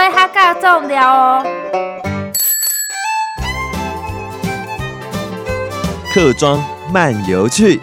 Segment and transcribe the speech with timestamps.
[0.00, 1.46] 会较加重要哦。
[6.10, 6.58] 客庄
[6.90, 7.78] 漫游去。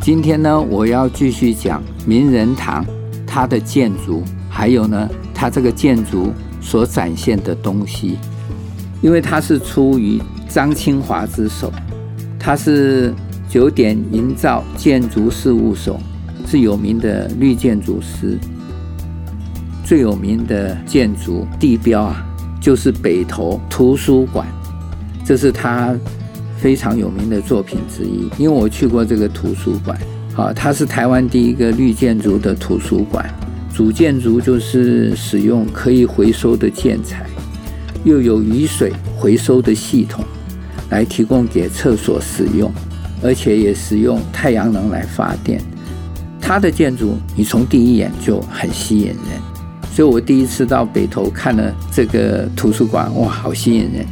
[0.00, 2.86] 今天呢，我要继续讲名人堂
[3.26, 8.16] 它的建筑，还有呢，它这个建筑所展现的东西，
[9.02, 11.72] 因为它是出于张清华之手，
[12.38, 13.12] 它是
[13.54, 16.00] 九点营造建筑事务所，
[16.44, 18.36] 是有名的绿建筑师，
[19.84, 22.26] 最有名的建筑地标啊，
[22.60, 24.44] 就是北投图书馆，
[25.24, 25.94] 这是他。
[26.56, 30.00] 非常有名的作品之一，因为我去过这个图书馆，
[30.34, 33.28] 啊，它是台湾第一个绿建筑的图书馆，
[33.74, 37.26] 主建筑就是使用可以回收的建材，
[38.02, 40.24] 又有雨水回收的系统，
[40.88, 42.72] 来提供给厕所使用，
[43.24, 45.60] 而且也使用太阳能来发电。
[46.40, 49.40] 它的建筑你从第一眼就很吸引人，
[49.90, 54.06] 所以我第一次到北投看了这个图书馆，哇，好吸引人。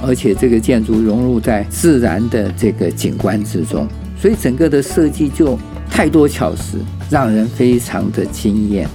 [0.00, 3.88] 而且这个建筑融入在自然的这个景观之中，
[4.20, 5.58] 所以整个的设计就
[5.90, 6.78] 太多巧思，
[7.10, 8.86] 让人非常的惊艳。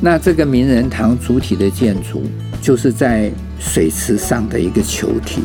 [0.00, 2.22] 那这个名人堂主体的建筑
[2.60, 5.42] 就是在水池上的一个球体，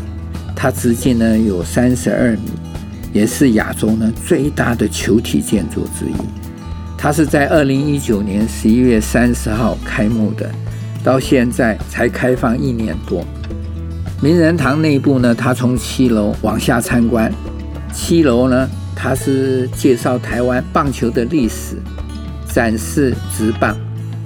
[0.55, 2.49] 它直径呢有三十二米，
[3.13, 6.15] 也是亚洲呢最大的球体建筑之一。
[6.97, 10.49] 它是在二零一九年十一月三十号开幕的，
[11.03, 13.25] 到现在才开放一年多。
[14.21, 17.31] 名人堂内部呢，它从七楼往下参观。
[17.91, 21.75] 七楼呢，它是介绍台湾棒球的历史，
[22.47, 23.75] 展示直棒。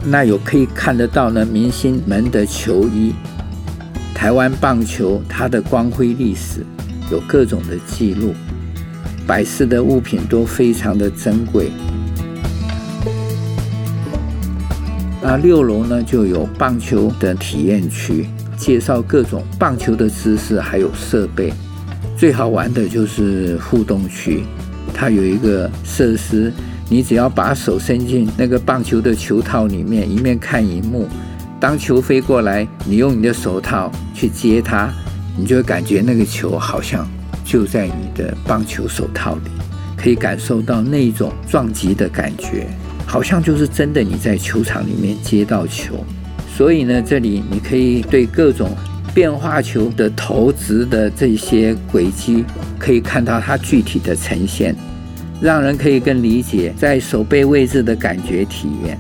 [0.03, 3.14] 那有可以看得到呢，明星们的球衣。
[4.14, 6.66] 台湾棒球它的光辉历史，
[7.09, 8.33] 有各种的记录，
[9.27, 11.71] 摆设的物品都非常的珍贵。
[15.21, 18.27] 那六楼呢，就有棒球的体验区。
[18.58, 21.52] 介绍各种棒球的知识，还有设备。
[22.17, 24.45] 最好玩的就是互动区，
[24.93, 26.53] 它有一个设施，
[26.87, 31.05] 你只要把手伸进那个棒球的球套里面，一面看荧幕，
[31.59, 34.89] 当球飞过来，你用你的手套去接它，
[35.37, 37.05] 你就会感觉那个球好像
[37.45, 39.52] 就在你的棒球手套里，
[39.95, 42.67] 可以感受到那种撞击的感觉，
[43.06, 46.04] 好像就是真的你在球场里面接到球。
[46.58, 48.76] 所以呢，这里你可以对各种
[49.14, 52.44] 变化球的投掷的这些轨迹，
[52.80, 54.76] 可以看到它具体的呈现，
[55.39, 58.98] 让人可以更理解在手背位置的感觉体验，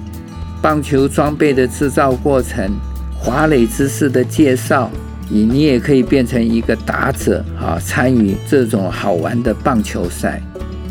[0.61, 2.69] 棒球装备的制造过程，
[3.17, 4.91] 滑垒姿势的介绍，
[5.29, 10.41] 你你也可以变成一个打者啊，参与这种好玩的棒球赛。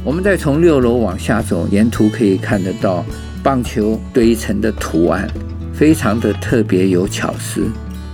[0.05, 3.05] 我们再从六楼往下走，沿途可以看得到
[3.43, 5.28] 棒球堆成的图案。
[5.73, 7.67] 非常的特别有巧思。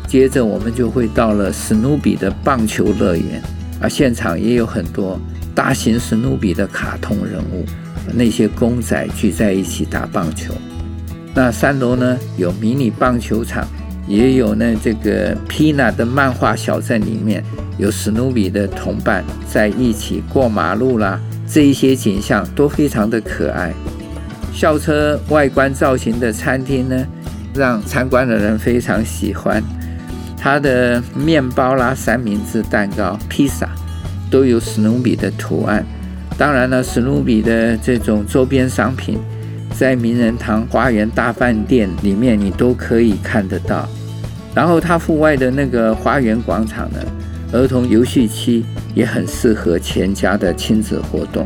[0.07, 3.43] 接着我们就会到了史努比的棒球乐园，
[3.81, 5.21] 而现场也有很多
[5.55, 7.65] 大型史努比的卡通人物，
[8.13, 10.55] 那些公仔聚在一起打棒球。
[11.35, 13.69] 那三楼呢，有迷你棒球场，
[14.11, 17.45] 也有呢这个皮纳的漫画小镇里面
[17.79, 23.73] 有史努比的同伴在一起过马路啦，这一些景象都非常的可爱。
[24.53, 27.07] 校车外观造型的餐厅呢，
[27.55, 29.63] 让参观的人非常喜欢，
[30.37, 33.69] 它的面包啦、三明治、蛋糕、披萨
[34.29, 35.87] 都有史努比的图案。
[36.37, 39.21] 当然了，史努比的这种周边商品，
[39.73, 43.89] 在名人堂花园大饭店里面你都可以看得到。
[44.55, 46.99] 然后它户外的那个花园广场呢，
[47.53, 51.45] 儿童游戏区也很适合全家的亲子活动。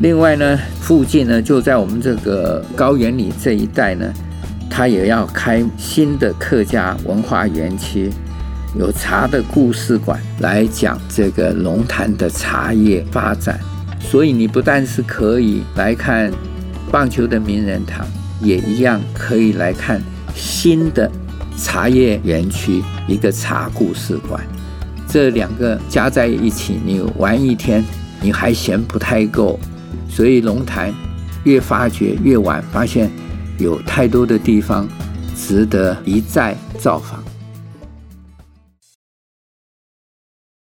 [0.00, 4.12] 另外呢，附近呢就在我们这个高原里这一带呢。
[4.76, 8.10] 他也要开新的客家文化园区，
[8.76, 13.56] 有茶的故事馆来讲这个龙潭的茶叶发展，
[14.00, 16.28] 所以你不但是可以来看
[16.90, 18.04] 棒球的名人堂，
[18.40, 20.02] 也一样可以来看
[20.34, 21.08] 新的
[21.56, 24.44] 茶叶园区，一个茶故事馆。
[25.08, 27.84] 这两个加在一起，你玩一天
[28.20, 29.58] 你还嫌不太够，
[30.08, 30.92] 所以龙潭
[31.44, 33.10] 越发掘越晚，发现。
[33.56, 34.84] 有太多的地方
[35.36, 37.23] 值得一再造访。